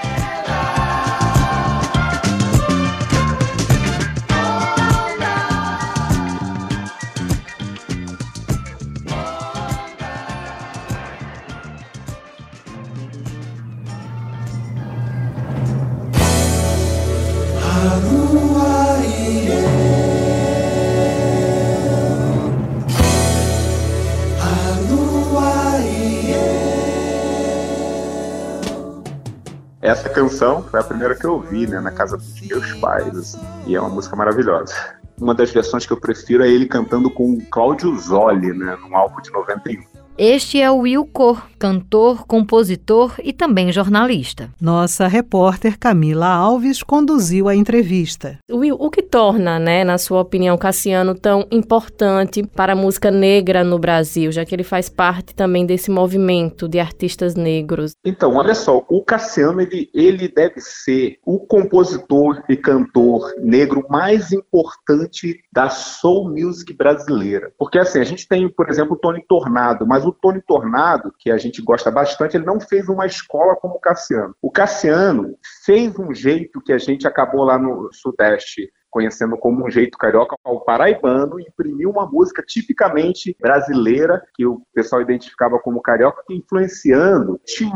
Essa 29.91 30.07
canção 30.07 30.63
foi 30.63 30.79
a 30.79 30.83
primeira 30.83 31.13
que 31.13 31.25
eu 31.25 31.33
ouvi, 31.33 31.67
né, 31.67 31.81
na 31.81 31.91
casa 31.91 32.15
dos 32.15 32.39
meus 32.39 32.73
pais, 32.75 33.13
assim, 33.13 33.41
e 33.67 33.75
é 33.75 33.81
uma 33.81 33.89
música 33.89 34.15
maravilhosa. 34.15 34.73
Uma 35.19 35.35
das 35.35 35.51
versões 35.51 35.85
que 35.85 35.91
eu 35.91 35.99
prefiro 35.99 36.45
é 36.45 36.47
ele 36.47 36.65
cantando 36.65 37.11
com 37.11 37.37
Cláudio 37.51 37.93
Zoli, 37.99 38.53
né, 38.53 38.77
num 38.81 38.95
álbum 38.95 39.21
de 39.21 39.29
91. 39.29 39.90
Este 40.23 40.61
é 40.61 40.69
o 40.69 40.81
Will 40.81 41.03
Cor, 41.03 41.41
cantor, 41.57 42.27
compositor 42.27 43.15
e 43.23 43.33
também 43.33 43.71
jornalista. 43.71 44.51
Nossa 44.61 45.07
repórter 45.07 45.79
Camila 45.79 46.27
Alves 46.27 46.83
conduziu 46.83 47.47
a 47.47 47.55
entrevista. 47.55 48.37
Will, 48.47 48.77
o 48.79 48.91
que 48.91 49.01
torna, 49.01 49.57
né, 49.57 49.83
na 49.83 49.97
sua 49.97 50.21
opinião, 50.21 50.55
Cassiano 50.59 51.15
tão 51.15 51.47
importante 51.49 52.43
para 52.43 52.73
a 52.73 52.75
música 52.75 53.09
negra 53.09 53.63
no 53.63 53.79
Brasil, 53.79 54.31
já 54.31 54.45
que 54.45 54.53
ele 54.53 54.63
faz 54.63 54.89
parte 54.89 55.33
também 55.33 55.65
desse 55.65 55.89
movimento 55.89 56.69
de 56.69 56.79
artistas 56.79 57.33
negros? 57.33 57.93
Então, 58.05 58.35
olha 58.35 58.53
só, 58.53 58.85
o 58.87 59.03
Cassiano 59.03 59.59
ele, 59.59 59.89
ele 59.91 60.27
deve 60.27 60.61
ser 60.61 61.17
o 61.25 61.39
compositor 61.39 62.43
e 62.47 62.55
cantor 62.55 63.33
negro 63.39 63.87
mais 63.89 64.31
importante 64.31 65.39
da 65.51 65.71
soul 65.71 66.29
music 66.29 66.73
brasileira. 66.73 67.51
Porque 67.57 67.79
assim, 67.79 67.97
a 67.97 68.03
gente 68.03 68.27
tem, 68.27 68.47
por 68.47 68.69
exemplo, 68.69 68.93
o 68.93 68.99
Tony 68.99 69.25
Tornado, 69.27 69.87
mas 69.87 70.05
o 70.05 70.10
o 70.11 70.13
Tony 70.13 70.41
Tornado, 70.41 71.13
que 71.17 71.31
a 71.31 71.37
gente 71.37 71.61
gosta 71.61 71.89
bastante, 71.89 72.37
ele 72.37 72.45
não 72.45 72.59
fez 72.59 72.87
uma 72.87 73.05
escola 73.05 73.55
como 73.55 73.75
o 73.75 73.79
Cassiano. 73.79 74.35
O 74.41 74.51
Cassiano 74.51 75.37
fez 75.65 75.97
um 75.97 76.13
jeito 76.13 76.61
que 76.61 76.73
a 76.73 76.77
gente 76.77 77.07
acabou 77.07 77.43
lá 77.43 77.57
no 77.57 77.89
Sudeste 77.91 78.71
conhecendo 78.91 79.37
como 79.37 79.65
um 79.65 79.71
jeito 79.71 79.97
carioca, 79.97 80.35
o 80.45 80.59
paraibano 80.59 81.39
imprimiu 81.39 81.89
uma 81.89 82.05
música 82.05 82.43
tipicamente 82.45 83.35
brasileira, 83.39 84.21
que 84.35 84.45
o 84.45 84.61
pessoal 84.73 85.01
identificava 85.01 85.57
como 85.59 85.81
carioca, 85.81 86.21
influenciando 86.29 87.39
Tim 87.45 87.71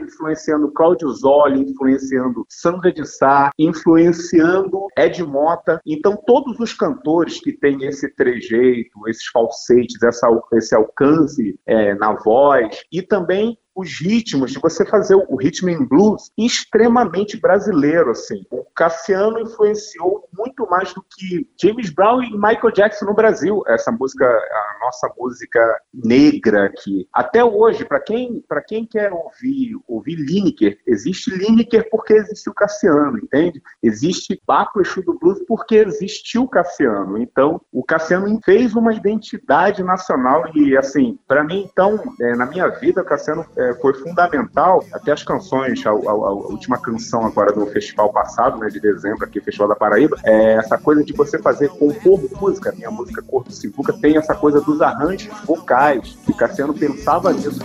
influenciando 0.00 0.70
Cláudio 0.70 1.08
Zoli, 1.10 1.70
influenciando 1.70 2.46
Sandra 2.48 2.92
de 2.92 3.04
Sá, 3.04 3.50
influenciando 3.58 4.86
Ed 4.96 5.22
Mota. 5.24 5.80
Então, 5.84 6.16
todos 6.16 6.58
os 6.60 6.72
cantores 6.72 7.40
que 7.40 7.52
têm 7.52 7.84
esse 7.84 8.08
trejeito, 8.14 9.08
esses 9.08 9.26
falsetes, 9.26 10.02
essa, 10.02 10.28
esse 10.52 10.74
alcance 10.74 11.58
é, 11.66 11.94
na 11.94 12.12
voz, 12.12 12.82
e 12.92 13.02
também 13.02 13.58
os 13.74 14.00
ritmos, 14.00 14.52
de 14.52 14.58
você 14.58 14.84
fazer 14.84 15.14
o 15.14 15.36
ritmo 15.36 15.70
em 15.70 15.84
blues 15.84 16.30
extremamente 16.36 17.38
brasileiro, 17.38 18.10
assim. 18.10 18.44
O 18.50 18.64
Cassiano 18.74 19.40
influenciou 19.40 20.28
muito 20.36 20.68
mais 20.68 20.92
do 20.94 21.02
que 21.02 21.48
James 21.60 21.90
Brown 21.90 22.22
e 22.22 22.32
Michael 22.32 22.72
Jackson 22.72 23.06
no 23.06 23.14
Brasil. 23.14 23.62
Essa 23.66 23.90
música, 23.90 24.26
a 24.26 24.78
nossa 24.84 25.12
música 25.18 25.60
negra 25.92 26.66
aqui. 26.66 27.08
Até 27.12 27.44
hoje, 27.44 27.84
para 27.84 28.00
quem, 28.00 28.42
quem 28.66 28.86
quer 28.86 29.12
ouvir, 29.12 29.76
ouvir 29.86 30.16
Lineker, 30.16 30.78
existe 30.86 31.30
Lineker 31.30 31.88
porque 31.90 32.14
existe 32.14 32.48
o 32.48 32.54
Cassiano, 32.54 33.18
entende? 33.18 33.62
Existe 33.82 34.40
Baco 34.46 34.80
Exu 34.80 35.02
do 35.02 35.18
Blues 35.18 35.40
porque 35.46 35.76
existiu 35.76 36.42
o 36.44 36.48
Cassiano. 36.48 37.18
Então, 37.18 37.60
o 37.72 37.84
Cassiano 37.84 38.40
fez 38.44 38.74
uma 38.74 38.94
identidade 38.94 39.82
nacional 39.82 40.50
e, 40.54 40.76
assim, 40.76 41.18
para 41.26 41.44
mim, 41.44 41.68
então, 41.70 42.02
é, 42.20 42.34
na 42.34 42.46
minha 42.46 42.68
vida, 42.68 43.02
o 43.02 43.04
Cassiano 43.04 43.46
foi 43.80 43.94
fundamental, 43.94 44.84
até 44.92 45.12
as 45.12 45.22
canções, 45.22 45.84
a, 45.86 45.90
a, 45.90 45.92
a, 45.92 46.32
última 46.32 46.78
canção 46.78 47.26
agora 47.26 47.52
do 47.52 47.66
festival 47.66 48.12
passado, 48.12 48.58
né, 48.58 48.68
de 48.68 48.80
dezembro, 48.80 49.24
aqui, 49.24 49.40
Festival 49.40 49.68
da 49.68 49.76
Paraíba, 49.76 50.16
é 50.24 50.54
essa 50.54 50.78
coisa 50.78 51.04
de 51.04 51.12
você 51.12 51.38
fazer 51.38 51.68
compor 51.68 52.20
música, 52.40 52.72
minha 52.72 52.90
música 52.90 53.22
Corpo 53.22 53.52
Sivuca 53.52 53.92
tem 53.92 54.16
essa 54.16 54.34
coisa 54.34 54.60
dos 54.60 54.80
arranjos 54.80 55.28
vocais, 55.44 56.16
e 56.28 56.32
Cassiano 56.32 56.74
pensava 56.74 57.32
nisso. 57.32 57.60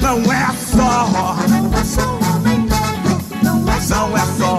Não 0.00 0.18
é 0.32 0.52
só, 0.52 1.06
não 1.48 1.78
é 1.78 1.84
só, 1.84 2.18
não 3.42 3.72
é 3.72 3.80
só 3.80 4.52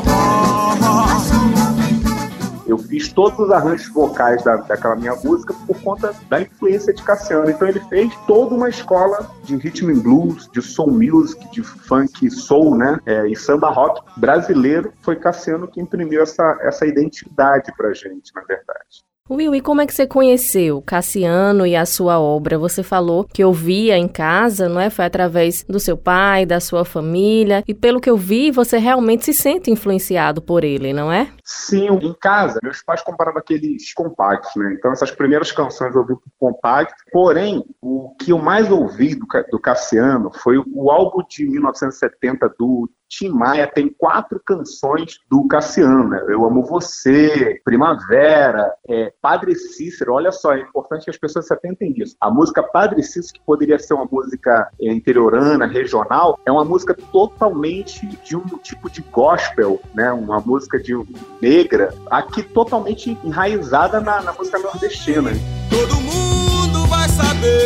eu 2.74 2.78
fiz 2.78 3.12
todos 3.14 3.38
os 3.38 3.52
arranjos 3.52 3.88
vocais 3.90 4.44
da, 4.44 4.56
daquela 4.58 4.96
minha 4.96 5.16
música 5.16 5.54
conta 5.84 6.14
da 6.30 6.42
influência 6.42 6.94
de 6.94 7.04
Cassiano. 7.04 7.50
Então 7.50 7.68
ele 7.68 7.80
fez 7.82 8.14
toda 8.26 8.56
uma 8.56 8.70
escola 8.70 9.30
de 9.44 9.56
rhythm 9.56 9.90
and 9.90 10.00
blues, 10.00 10.50
de 10.52 10.62
soul 10.62 10.92
music, 10.92 11.52
de 11.52 11.62
funk 11.62 12.30
soul, 12.32 12.78
né? 12.78 13.00
É, 13.06 13.28
e 13.28 13.36
samba 13.36 13.70
rock 13.70 14.02
brasileiro. 14.18 14.94
Foi 15.02 15.16
Cassiano 15.16 15.68
que 15.68 15.82
imprimiu 15.82 16.22
essa, 16.22 16.58
essa 16.62 16.86
identidade 16.86 17.72
pra 17.76 17.94
gente, 17.94 18.32
na 18.34 18.42
verdade. 18.42 19.04
Will, 19.30 19.56
e 19.56 19.62
como 19.62 19.80
é 19.80 19.86
que 19.88 19.94
você 19.94 20.06
conheceu 20.06 20.82
Cassiano 20.82 21.66
e 21.66 21.78
a 21.78 21.86
sua 21.86 22.20
obra? 22.20 22.60
Você 22.60 22.84
falou 22.84 23.24
que 23.24 23.42
ouvia 23.42 23.98
em 23.98 24.06
casa, 24.06 24.68
não 24.68 24.82
é? 24.82 24.90
Foi 24.90 25.06
através 25.06 25.64
do 25.64 25.80
seu 25.80 25.96
pai, 25.96 26.46
da 26.46 26.60
sua 26.60 26.84
família. 26.84 27.64
E 27.66 27.74
pelo 27.74 28.02
que 28.02 28.10
eu 28.10 28.18
vi, 28.18 28.52
você 28.52 28.78
realmente 28.78 29.24
se 29.24 29.34
sente 29.34 29.72
influenciado 29.72 30.42
por 30.42 30.66
ele, 30.66 30.92
não 30.92 31.10
é? 31.10 31.32
Sim, 31.56 31.88
em 32.02 32.14
casa, 32.14 32.60
meus 32.64 32.82
pais 32.82 33.04
compravam 33.04 33.40
aqueles 33.40 33.94
compactos, 33.94 34.52
né? 34.56 34.74
Então 34.74 34.92
essas 34.92 35.12
primeiras 35.12 35.52
canções 35.52 35.94
eu 35.94 36.02
ouvi 36.02 36.16
por 36.16 36.32
compacto. 36.40 36.96
Porém, 37.12 37.64
o 37.80 38.16
que 38.20 38.32
eu 38.32 38.40
mais 38.40 38.72
ouvi 38.72 39.14
do, 39.14 39.28
do 39.52 39.60
Cassiano 39.60 40.32
foi 40.34 40.58
o 40.58 40.90
álbum 40.90 41.24
de 41.30 41.48
1970 41.48 42.50
do 42.58 42.90
Tim 43.18 43.30
Maia 43.30 43.68
tem 43.68 43.90
quatro 43.90 44.42
canções 44.44 45.20
do 45.30 45.48
Cassiano, 45.48 46.10
né? 46.10 46.26
Eu 46.28 46.44
Amo 46.46 46.64
Você, 46.64 47.62
Primavera, 47.64 48.74
é, 48.90 49.14
Padre 49.22 49.56
Cícero. 49.56 50.14
Olha 50.14 50.32
só, 50.32 50.54
é 50.54 50.62
importante 50.62 51.04
que 51.04 51.12
as 51.12 51.18
pessoas 51.18 51.46
se 51.46 51.54
atentem 51.54 51.94
nisso. 51.94 52.16
A 52.20 52.32
música 52.32 52.64
Padre 52.64 53.04
Cícero, 53.04 53.34
que 53.34 53.46
poderia 53.46 53.78
ser 53.78 53.94
uma 53.94 54.08
música 54.12 54.68
é, 54.82 54.92
interiorana, 54.92 55.68
regional, 55.68 56.40
é 56.44 56.52
uma 56.52 56.66
música 56.66 56.96
totalmente 57.12 58.08
de 58.08 58.36
um 58.36 58.46
tipo 58.58 58.90
de 58.90 59.02
gospel, 59.04 59.80
né? 59.94 60.12
Uma 60.12 60.40
música 60.40 60.80
de 60.80 60.96
negra, 61.44 61.94
aqui 62.10 62.42
totalmente 62.42 63.18
enraizada 63.22 64.00
na, 64.00 64.22
na 64.22 64.32
música 64.32 64.58
nordestina. 64.60 65.32
Todo 65.70 65.96
mundo 66.00 66.86
vai 66.88 67.10
saber 67.10 67.63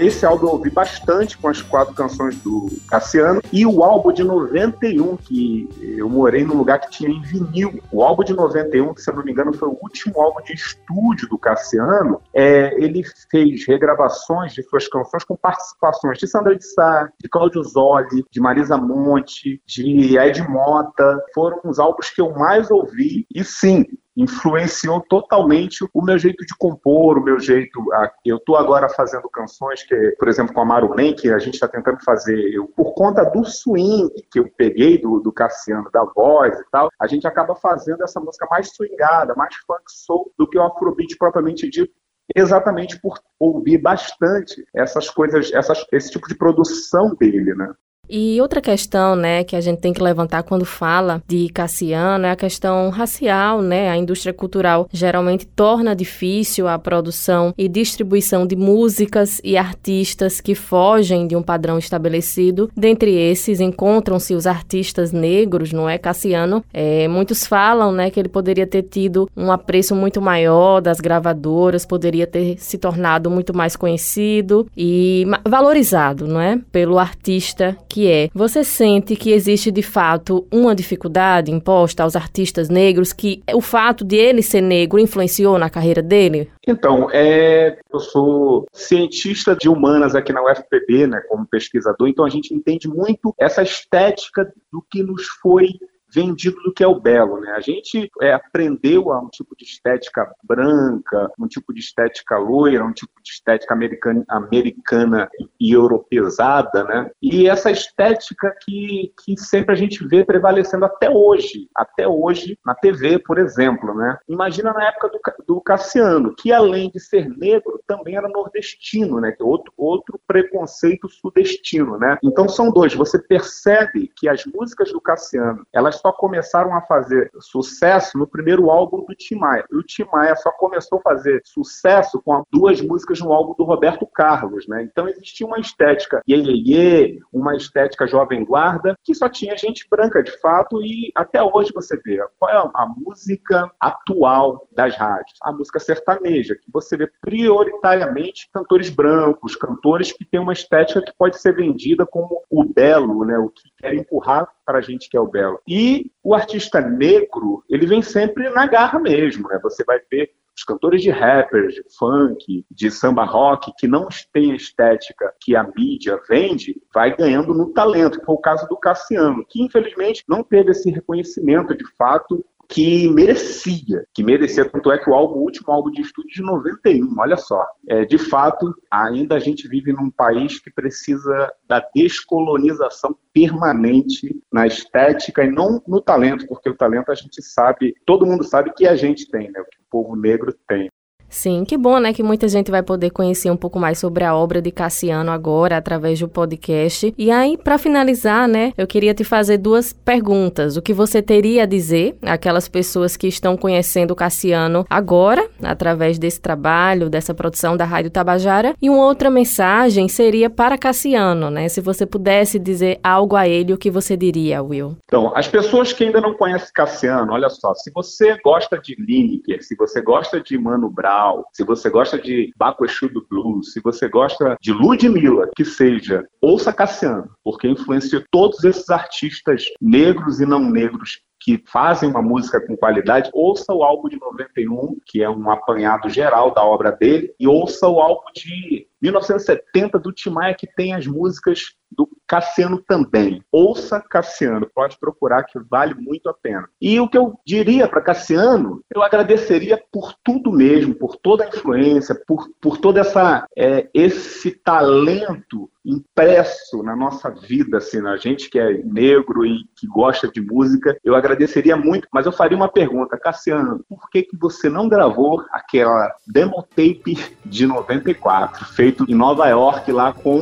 Esse 0.00 0.24
álbum 0.24 0.46
eu 0.46 0.52
ouvi 0.54 0.70
bastante 0.70 1.36
com 1.36 1.48
as 1.48 1.60
quatro 1.60 1.94
canções 1.94 2.34
do 2.36 2.70
Cassiano. 2.88 3.42
E 3.52 3.66
o 3.66 3.84
álbum 3.84 4.12
de 4.12 4.24
91, 4.24 5.16
que 5.18 5.68
eu 5.78 6.08
morei 6.08 6.42
num 6.42 6.56
lugar 6.56 6.80
que 6.80 6.90
tinha 6.90 7.10
em 7.10 7.20
vinil. 7.20 7.82
O 7.92 8.02
álbum 8.02 8.24
de 8.24 8.32
91, 8.32 8.94
que 8.94 9.02
se 9.02 9.10
eu 9.10 9.16
não 9.16 9.22
me 9.22 9.30
engano 9.30 9.52
foi 9.52 9.68
o 9.68 9.78
último 9.82 10.18
álbum 10.18 10.42
de 10.42 10.54
estúdio 10.54 11.28
do 11.28 11.36
Cassiano, 11.36 12.20
é, 12.32 12.74
ele 12.82 13.02
fez 13.30 13.66
regravações 13.66 14.54
de 14.54 14.62
suas 14.62 14.88
canções 14.88 15.22
com 15.22 15.36
participações 15.36 16.18
de 16.18 16.26
Sandra 16.26 16.56
de 16.56 16.64
Sá, 16.64 17.10
de 17.20 17.28
Claudio 17.28 17.62
Zoli, 17.62 18.24
de 18.30 18.40
Marisa 18.40 18.78
Monte, 18.78 19.60
de 19.66 20.16
Ed 20.16 20.42
Mota. 20.48 21.22
Foram 21.34 21.60
os 21.64 21.78
álbuns 21.78 22.08
que 22.08 22.22
eu 22.22 22.32
mais 22.32 22.70
ouvi. 22.70 23.26
E 23.34 23.44
sim, 23.44 23.84
influenciou 24.20 25.00
totalmente 25.00 25.88
o 25.94 26.02
meu 26.02 26.18
jeito 26.18 26.44
de 26.44 26.54
compor, 26.58 27.16
o 27.16 27.24
meu 27.24 27.38
jeito. 27.38 27.82
Eu 28.24 28.36
estou 28.36 28.56
agora 28.56 28.88
fazendo 28.88 29.28
canções 29.30 29.82
que, 29.82 29.96
por 30.18 30.28
exemplo, 30.28 30.52
com 30.52 30.60
a 30.60 30.64
Maru 30.64 30.94
Men, 30.94 31.14
que 31.14 31.30
a 31.30 31.38
gente 31.38 31.54
está 31.54 31.66
tentando 31.66 31.98
fazer, 32.04 32.36
eu, 32.52 32.66
por 32.66 32.92
conta 32.92 33.24
do 33.24 33.44
swing 33.44 34.10
que 34.30 34.38
eu 34.38 34.50
peguei 34.56 34.98
do, 34.98 35.20
do 35.20 35.32
Cassiano, 35.32 35.90
da 35.90 36.04
voz 36.04 36.58
e 36.58 36.64
tal, 36.70 36.90
a 37.00 37.06
gente 37.06 37.26
acaba 37.26 37.54
fazendo 37.56 38.04
essa 38.04 38.20
música 38.20 38.46
mais 38.50 38.74
swingada, 38.74 39.34
mais 39.34 39.54
funk 39.66 39.84
soul 39.88 40.30
do 40.38 40.46
que 40.46 40.58
o 40.58 40.62
afrobeat 40.62 41.16
propriamente 41.16 41.68
dito, 41.70 41.92
exatamente 42.36 43.00
por 43.00 43.18
ouvir 43.38 43.78
bastante 43.78 44.62
essas 44.74 45.08
coisas, 45.08 45.50
essas, 45.52 45.84
esse 45.92 46.10
tipo 46.10 46.28
de 46.28 46.34
produção 46.34 47.14
dele, 47.14 47.54
né? 47.54 47.72
E 48.10 48.40
outra 48.40 48.60
questão, 48.60 49.14
né, 49.14 49.44
que 49.44 49.54
a 49.54 49.60
gente 49.60 49.78
tem 49.78 49.92
que 49.92 50.02
levantar 50.02 50.42
quando 50.42 50.64
fala 50.64 51.22
de 51.28 51.48
Cassiano 51.50 52.26
é 52.26 52.32
a 52.32 52.36
questão 52.36 52.90
racial, 52.90 53.62
né? 53.62 53.88
A 53.88 53.96
indústria 53.96 54.32
cultural 54.32 54.88
geralmente 54.92 55.46
torna 55.46 55.94
difícil 55.94 56.66
a 56.66 56.76
produção 56.76 57.54
e 57.56 57.68
distribuição 57.68 58.44
de 58.44 58.56
músicas 58.56 59.40
e 59.44 59.56
artistas 59.56 60.40
que 60.40 60.56
fogem 60.56 61.28
de 61.28 61.36
um 61.36 61.42
padrão 61.42 61.78
estabelecido. 61.78 62.68
Dentre 62.76 63.14
esses 63.14 63.60
encontram-se 63.60 64.34
os 64.34 64.44
artistas 64.44 65.12
negros, 65.12 65.72
não 65.72 65.88
é, 65.88 65.96
Cassiano? 65.96 66.64
É, 66.74 67.06
muitos 67.06 67.46
falam, 67.46 67.92
né, 67.92 68.10
que 68.10 68.18
ele 68.18 68.28
poderia 68.28 68.66
ter 68.66 68.82
tido 68.82 69.30
um 69.36 69.52
apreço 69.52 69.94
muito 69.94 70.20
maior 70.20 70.80
das 70.80 70.98
gravadoras, 70.98 71.86
poderia 71.86 72.26
ter 72.26 72.56
se 72.58 72.76
tornado 72.76 73.30
muito 73.30 73.56
mais 73.56 73.76
conhecido 73.76 74.66
e 74.76 75.24
valorizado, 75.48 76.26
não 76.26 76.40
é, 76.40 76.58
pelo 76.72 76.98
artista 76.98 77.76
que 77.88 77.99
que 78.00 78.10
é: 78.10 78.30
você 78.32 78.64
sente 78.64 79.14
que 79.14 79.30
existe 79.30 79.70
de 79.70 79.82
fato 79.82 80.46
uma 80.50 80.74
dificuldade 80.74 81.52
imposta 81.52 82.02
aos 82.02 82.16
artistas 82.16 82.70
negros, 82.70 83.12
que 83.12 83.42
o 83.52 83.60
fato 83.60 84.04
de 84.04 84.16
ele 84.16 84.42
ser 84.42 84.62
negro 84.62 84.98
influenciou 84.98 85.58
na 85.58 85.68
carreira 85.68 86.02
dele? 86.02 86.48
Então, 86.66 87.10
é, 87.12 87.78
eu 87.92 88.00
sou 88.00 88.66
cientista 88.72 89.54
de 89.54 89.68
humanas 89.68 90.14
aqui 90.14 90.32
na 90.32 90.42
UFPB, 90.42 91.06
né, 91.06 91.20
como 91.28 91.46
pesquisador, 91.46 92.08
então 92.08 92.24
a 92.24 92.30
gente 92.30 92.54
entende 92.54 92.88
muito 92.88 93.34
essa 93.38 93.62
estética 93.62 94.50
do 94.72 94.82
que 94.90 95.02
nos 95.02 95.26
foi 95.42 95.68
vendido 96.12 96.60
do 96.62 96.72
que 96.72 96.82
é 96.82 96.86
o 96.86 97.00
belo. 97.00 97.40
Né? 97.40 97.52
A 97.52 97.60
gente 97.60 98.10
é, 98.20 98.32
aprendeu 98.32 99.12
a 99.12 99.20
um 99.20 99.28
tipo 99.28 99.56
de 99.56 99.64
estética 99.64 100.30
branca, 100.42 101.30
um 101.38 101.46
tipo 101.46 101.72
de 101.72 101.80
estética 101.80 102.38
loira, 102.38 102.84
um 102.84 102.92
tipo 102.92 103.12
de 103.22 103.30
estética 103.30 103.74
americana, 103.74 104.24
americana 104.28 105.30
e 105.58 105.72
europeizada, 105.72 106.84
né? 106.84 107.10
e 107.22 107.48
essa 107.48 107.70
estética 107.70 108.54
que, 108.62 109.12
que 109.24 109.36
sempre 109.38 109.74
a 109.74 109.78
gente 109.78 110.06
vê 110.06 110.24
prevalecendo 110.24 110.84
até 110.84 111.08
hoje, 111.10 111.68
até 111.74 112.06
hoje 112.06 112.58
na 112.64 112.74
TV, 112.74 113.18
por 113.18 113.38
exemplo. 113.38 113.94
Né? 113.94 114.18
Imagina 114.28 114.72
na 114.72 114.88
época 114.88 115.08
do, 115.08 115.20
do 115.46 115.60
Cassiano, 115.60 116.34
que 116.34 116.52
além 116.52 116.90
de 116.90 117.00
ser 117.00 117.28
negro, 117.28 117.80
também 117.86 118.16
era 118.16 118.28
nordestino, 118.28 119.20
né? 119.20 119.34
é 119.38 119.42
outro, 119.42 119.72
outro 119.76 120.20
preconceito 120.26 121.08
sudestino. 121.08 121.98
Né? 121.98 122.18
Então 122.22 122.48
são 122.48 122.70
dois. 122.70 122.94
Você 122.94 123.18
percebe 123.18 124.10
que 124.16 124.28
as 124.28 124.44
músicas 124.44 124.92
do 124.92 125.00
Cassiano, 125.00 125.66
elas 125.72 125.99
só 126.00 126.12
começaram 126.12 126.74
a 126.74 126.80
fazer 126.82 127.30
sucesso 127.40 128.18
no 128.18 128.26
primeiro 128.26 128.70
álbum 128.70 129.04
do 129.04 129.14
Tim 129.14 129.36
Maia. 129.36 129.64
E 129.70 129.76
o 129.76 129.82
Tim 129.82 130.04
Maia 130.12 130.34
só 130.36 130.50
começou 130.52 130.98
a 130.98 131.02
fazer 131.02 131.40
sucesso 131.44 132.20
com 132.22 132.42
duas 132.52 132.80
músicas 132.80 133.20
no 133.20 133.32
álbum 133.32 133.54
do 133.56 133.64
Roberto 133.64 134.06
Carlos, 134.06 134.66
né? 134.66 134.82
Então 134.82 135.08
existia 135.08 135.46
uma 135.46 135.58
estética 135.58 136.22
iê, 136.26 137.18
uma 137.32 137.56
estética 137.56 138.06
jovem 138.06 138.44
guarda, 138.44 138.96
que 139.02 139.14
só 139.14 139.28
tinha 139.28 139.56
gente 139.56 139.86
branca 139.90 140.22
de 140.22 140.32
fato 140.40 140.82
e 140.82 141.10
até 141.14 141.42
hoje 141.42 141.72
você 141.74 141.96
vê 141.96 142.20
qual 142.38 142.50
é 142.50 142.70
a 142.74 142.86
música 142.86 143.70
atual 143.80 144.68
das 144.72 144.96
rádios? 144.96 145.38
A 145.42 145.52
música 145.52 145.78
sertaneja, 145.78 146.54
que 146.54 146.70
você 146.72 146.96
vê 146.96 147.10
prioritariamente 147.20 148.48
cantores 148.52 148.90
brancos, 148.90 149.56
cantores 149.56 150.12
que 150.12 150.24
têm 150.24 150.40
uma 150.40 150.52
estética 150.52 151.02
que 151.02 151.12
pode 151.16 151.38
ser 151.38 151.54
vendida 151.54 152.06
como 152.06 152.42
o 152.50 152.64
belo, 152.64 153.24
né? 153.24 153.38
O 153.38 153.48
que 153.48 153.70
quer 153.78 153.94
empurrar 153.94 154.48
para 154.64 154.78
a 154.78 154.80
gente 154.80 155.08
que 155.08 155.16
é 155.16 155.20
o 155.20 155.26
belo. 155.26 155.60
E 155.66 155.89
o 156.22 156.34
artista 156.34 156.80
negro, 156.80 157.64
ele 157.68 157.86
vem 157.86 158.02
sempre 158.02 158.48
na 158.50 158.66
garra 158.66 158.98
mesmo, 158.98 159.48
né? 159.48 159.58
Você 159.62 159.84
vai 159.84 159.98
ver 160.10 160.30
os 160.56 160.64
cantores 160.64 161.00
de 161.00 161.10
rappers, 161.10 161.74
de 161.74 161.82
funk, 161.98 162.66
de 162.70 162.90
samba 162.90 163.24
rock, 163.24 163.72
que 163.78 163.88
não 163.88 164.08
têm 164.32 164.52
a 164.52 164.56
estética 164.56 165.32
que 165.40 165.56
a 165.56 165.64
mídia 165.76 166.20
vende, 166.28 166.80
vai 166.94 167.16
ganhando 167.16 167.54
no 167.54 167.72
talento, 167.72 168.18
que 168.18 168.26
foi 168.26 168.34
o 168.34 168.40
caso 168.40 168.68
do 168.68 168.76
Cassiano, 168.76 169.44
que 169.48 169.62
infelizmente 169.62 170.22
não 170.28 170.42
teve 170.42 170.72
esse 170.72 170.90
reconhecimento 170.90 171.74
de 171.74 171.84
fato 171.96 172.44
que 172.70 173.08
merecia, 173.08 174.06
que 174.14 174.22
merecia, 174.22 174.64
tanto 174.64 174.92
é 174.92 174.98
que 174.98 175.10
o 175.10 175.14
álbum, 175.14 175.40
o 175.40 175.42
último 175.42 175.72
álbum 175.72 175.90
de 175.90 176.02
estúdio 176.02 176.30
de 176.36 176.42
91, 176.42 177.14
olha 177.18 177.36
só, 177.36 177.66
é, 177.88 178.04
de 178.04 178.16
fato, 178.16 178.72
ainda 178.88 179.34
a 179.34 179.38
gente 179.40 179.66
vive 179.66 179.92
num 179.92 180.08
país 180.08 180.60
que 180.60 180.70
precisa 180.70 181.52
da 181.66 181.84
descolonização 181.92 183.16
permanente 183.34 184.40
na 184.52 184.68
estética 184.68 185.44
e 185.44 185.50
não 185.50 185.82
no 185.86 186.00
talento, 186.00 186.46
porque 186.46 186.70
o 186.70 186.76
talento 186.76 187.10
a 187.10 187.14
gente 187.14 187.42
sabe, 187.42 187.92
todo 188.06 188.24
mundo 188.24 188.44
sabe 188.44 188.72
que 188.72 188.86
a 188.86 188.94
gente 188.94 189.28
tem, 189.28 189.50
né, 189.50 189.60
o 189.60 189.64
que 189.64 189.78
o 189.78 189.90
povo 189.90 190.14
negro 190.14 190.54
tem. 190.68 190.88
Sim, 191.30 191.64
que 191.64 191.78
bom, 191.78 191.98
né, 192.00 192.12
que 192.12 192.24
muita 192.24 192.48
gente 192.48 192.72
vai 192.72 192.82
poder 192.82 193.10
conhecer 193.10 193.50
um 193.50 193.56
pouco 193.56 193.78
mais 193.78 193.98
sobre 193.98 194.24
a 194.24 194.34
obra 194.34 194.60
de 194.60 194.72
Cassiano 194.72 195.30
agora 195.30 195.76
através 195.76 196.18
do 196.18 196.28
podcast. 196.28 197.14
E 197.16 197.30
aí, 197.30 197.56
para 197.56 197.78
finalizar, 197.78 198.48
né, 198.48 198.72
eu 198.76 198.86
queria 198.86 199.14
te 199.14 199.22
fazer 199.22 199.56
duas 199.56 199.92
perguntas. 199.92 200.76
O 200.76 200.82
que 200.82 200.92
você 200.92 201.22
teria 201.22 201.62
a 201.62 201.66
dizer 201.66 202.16
àquelas 202.22 202.68
pessoas 202.68 203.16
que 203.16 203.28
estão 203.28 203.56
conhecendo 203.56 204.14
Cassiano 204.16 204.84
agora, 204.90 205.48
através 205.62 206.18
desse 206.18 206.40
trabalho, 206.40 207.08
dessa 207.08 207.32
produção 207.32 207.76
da 207.76 207.84
Rádio 207.84 208.10
Tabajara? 208.10 208.74
E 208.82 208.90
uma 208.90 209.04
outra 209.04 209.30
mensagem 209.30 210.08
seria 210.08 210.50
para 210.50 210.76
Cassiano, 210.76 211.48
né? 211.48 211.68
Se 211.68 211.80
você 211.80 212.04
pudesse 212.04 212.58
dizer 212.58 212.98
algo 213.04 213.36
a 213.36 213.46
ele, 213.46 213.72
o 213.72 213.78
que 213.78 213.90
você 213.90 214.16
diria, 214.16 214.60
Will? 214.62 214.96
Então, 215.04 215.32
as 215.36 215.46
pessoas 215.46 215.92
que 215.92 216.02
ainda 216.02 216.20
não 216.20 216.34
conhecem 216.34 216.70
Cassiano, 216.74 217.32
olha 217.32 217.48
só, 217.48 217.72
se 217.74 217.90
você 217.94 218.36
gosta 218.44 218.76
de 218.78 218.96
Lineker, 218.98 219.62
se 219.62 219.76
você 219.76 220.02
gosta 220.02 220.40
de 220.40 220.58
Mano 220.58 220.90
Brown, 220.90 221.19
se 221.52 221.64
você 221.64 221.90
gosta 221.90 222.18
de 222.18 222.52
Baco 222.56 222.84
Exu 222.84 223.08
do 223.08 223.26
Blues, 223.28 223.72
se 223.72 223.80
você 223.80 224.08
gosta 224.08 224.56
de 224.60 224.72
Ludmilla, 224.72 225.48
que 225.56 225.64
seja, 225.64 226.24
ouça 226.40 226.72
Cassiano, 226.72 227.30
porque 227.44 227.68
influenciou 227.68 228.22
todos 228.30 228.64
esses 228.64 228.88
artistas 228.90 229.64
negros 229.80 230.40
e 230.40 230.46
não 230.46 230.60
negros 230.60 231.20
que 231.40 231.62
fazem 231.66 232.08
uma 232.08 232.20
música 232.20 232.60
com 232.64 232.76
qualidade, 232.76 233.30
ouça 233.32 233.72
o 233.72 233.82
álbum 233.82 234.08
de 234.08 234.20
91, 234.20 234.98
que 235.06 235.22
é 235.22 235.30
um 235.30 235.50
apanhado 235.50 236.10
geral 236.10 236.52
da 236.52 236.62
obra 236.62 236.92
dele, 236.92 237.34
e 237.40 237.48
ouça 237.48 237.88
o 237.88 237.98
álbum 237.98 238.30
de 238.34 238.86
1970 239.00 239.98
do 239.98 240.12
Tim 240.12 240.30
Maia, 240.30 240.54
que 240.54 240.66
tem 240.66 240.94
as 240.94 241.06
músicas 241.06 241.74
do 241.90 242.08
Cassiano 242.26 242.78
também. 242.78 243.42
Ouça 243.50 244.00
Cassiano, 244.00 244.70
pode 244.72 244.98
procurar 244.98 245.44
que 245.44 245.58
vale 245.58 245.94
muito 245.94 246.28
a 246.28 246.34
pena. 246.34 246.68
E 246.80 247.00
o 247.00 247.08
que 247.08 247.16
eu 247.16 247.40
diria 247.44 247.88
para 247.88 248.02
Cassiano, 248.02 248.84
eu 248.94 249.02
agradeceria 249.02 249.82
por 249.90 250.14
tudo 250.22 250.52
mesmo, 250.52 250.94
por 250.94 251.16
toda 251.16 251.44
a 251.44 251.48
influência, 251.48 252.14
por, 252.26 252.48
por 252.60 252.76
todo 252.76 252.98
essa, 252.98 253.46
é, 253.56 253.88
esse 253.94 254.50
talento 254.50 255.70
impresso 255.84 256.82
na 256.82 256.94
nossa 256.94 257.30
vida, 257.30 257.78
assim, 257.78 258.00
na 258.00 258.16
gente 258.16 258.50
que 258.50 258.58
é 258.58 258.82
negro 258.84 259.44
e 259.46 259.64
que 259.76 259.86
gosta 259.86 260.28
de 260.28 260.40
música, 260.40 260.96
eu 261.04 261.14
agradeceria 261.14 261.76
muito, 261.76 262.06
mas 262.12 262.26
eu 262.26 262.32
faria 262.32 262.56
uma 262.56 262.68
pergunta, 262.68 263.18
Cassiano, 263.18 263.84
por 263.88 264.10
que 264.10 264.22
que 264.22 264.36
você 264.36 264.68
não 264.68 264.88
gravou 264.88 265.44
aquela 265.52 266.14
demo 266.26 266.62
tape 266.62 267.18
de 267.44 267.66
94, 267.66 268.64
feito 268.66 269.04
em 269.08 269.14
Nova 269.14 269.46
York 269.48 269.90
lá 269.90 270.12
com 270.12 270.40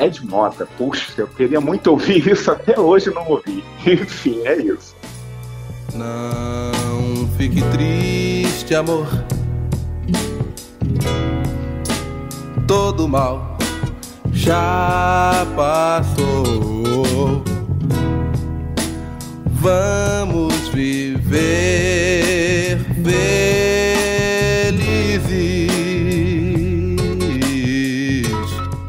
Ed 0.00 0.26
Mota? 0.26 0.66
Puxa, 0.76 1.12
eu 1.16 1.28
queria 1.28 1.60
muito 1.60 1.88
ouvir 1.88 2.26
isso, 2.28 2.50
até 2.50 2.78
hoje 2.78 3.10
não 3.14 3.28
ouvi. 3.28 3.64
Enfim, 3.86 4.40
é 4.44 4.56
isso. 4.56 4.96
Não 5.94 7.28
fique 7.36 7.60
triste, 7.70 8.74
amor. 8.74 9.06
Todo 12.66 13.06
mal 13.06 13.51
já 14.42 15.46
passou. 15.54 17.42
Vamos 19.46 20.68
viver 20.68 21.30
felizes. 23.04 23.22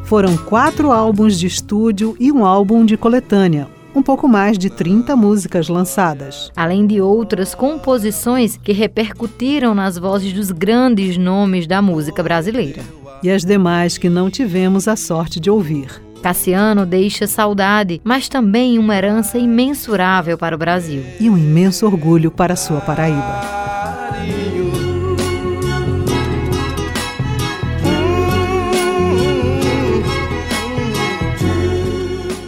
Foram 0.05 0.35
quatro 0.35 0.91
álbuns 0.91 1.39
de 1.39 1.45
estúdio 1.45 2.15
e 2.19 2.31
um 2.31 2.43
álbum 2.43 2.83
de 2.83 2.97
coletânea, 2.97 3.67
um 3.95 4.01
pouco 4.01 4.27
mais 4.27 4.57
de 4.57 4.71
30 4.71 5.15
músicas 5.15 5.69
lançadas. 5.69 6.51
Além 6.55 6.87
de 6.87 6.99
outras 6.99 7.53
composições 7.53 8.57
que 8.57 8.71
repercutiram 8.73 9.75
nas 9.75 9.99
vozes 9.99 10.33
dos 10.33 10.49
grandes 10.49 11.15
nomes 11.15 11.67
da 11.67 11.79
música 11.79 12.23
brasileira. 12.23 12.81
E 13.23 13.31
as 13.31 13.45
demais 13.45 13.97
que 13.97 14.09
não 14.09 14.29
tivemos 14.29 14.87
a 14.87 14.95
sorte 14.95 15.39
de 15.39 15.49
ouvir. 15.49 16.03
Cassiano 16.21 16.85
deixa 16.85 17.25
saudade, 17.25 18.01
mas 18.03 18.29
também 18.29 18.77
uma 18.77 18.95
herança 18.95 19.37
imensurável 19.37 20.37
para 20.37 20.55
o 20.55 20.57
Brasil. 20.57 21.03
E 21.19 21.29
um 21.29 21.37
imenso 21.37 21.85
orgulho 21.85 22.29
para 22.29 22.53
a 22.53 22.57
sua 22.57 22.79
Paraíba. 22.81 23.72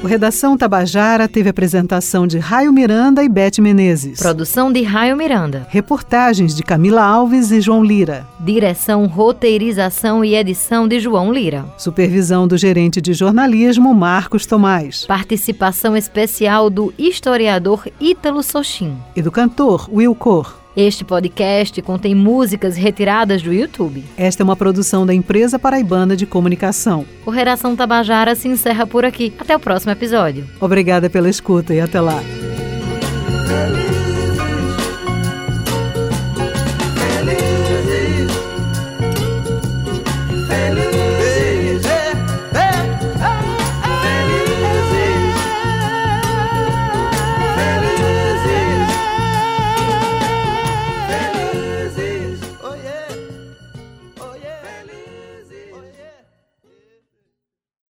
O 0.06 0.08
Redação 0.08 0.56
Tabajara 0.56 1.28
teve 1.28 1.50
apresentação 1.50 2.28
de 2.28 2.38
Raio 2.38 2.72
Miranda 2.72 3.24
e 3.24 3.28
Beth 3.28 3.60
Menezes. 3.60 4.20
Produção 4.20 4.72
de 4.72 4.84
Raio 4.84 5.18
Miranda. 5.18 5.65
Reportagens 5.68 6.54
de 6.54 6.62
Camila 6.62 7.02
Alves 7.02 7.50
e 7.50 7.60
João 7.60 7.84
Lira. 7.84 8.24
Direção, 8.39 9.08
roteirização 9.08 10.24
e 10.24 10.36
edição 10.36 10.88
de 10.88 11.00
João 11.00 11.34
Lira. 11.34 11.65
Supervisão 11.76 12.48
do 12.48 12.56
gerente 12.56 13.02
de 13.02 13.15
jornalismo 13.15 13.96
Marcos 13.96 14.46
Tomás. 14.46 15.08
Participação 15.08 15.98
especial 15.98 16.70
do 16.70 16.94
historiador 17.00 17.88
Ítalo 18.00 18.44
Sochim. 18.44 18.96
E 19.15 19.24
do 19.24 19.32
cantor 19.32 19.89
Will 19.91 20.13
Cor. 20.13 20.64
Este 20.76 21.06
podcast 21.06 21.82
contém 21.82 22.14
músicas 22.14 22.76
retiradas 22.76 23.42
do 23.42 23.54
YouTube. 23.54 24.04
Esta 24.18 24.44
é 24.44 24.46
uma 24.46 24.58
produção 24.58 25.06
da 25.06 25.14
empresa 25.14 25.58
paraibana 25.58 26.18
de 26.18 26.26
comunicação. 26.26 27.06
O 27.26 27.32
Redação 27.32 27.78
Tabajara 27.78 28.36
se 28.36 28.50
encerra 28.50 28.86
por 28.86 29.06
aqui. 29.06 29.34
Até 29.40 29.56
o 29.56 29.60
próximo 29.60 29.94
episódio. 29.94 30.46
Obrigada 30.60 31.10
pela 31.10 31.30
escuta 31.30 31.74
e 31.74 31.80
até 31.80 32.02
lá. 32.02 32.22